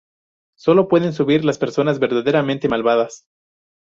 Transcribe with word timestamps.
Sólo 0.57 0.87
pueden 0.87 1.13
subir 1.13 1.45
las 1.45 1.59
personas 1.59 1.99
verdaderamente 1.99 2.67
malvadas. 2.67 3.27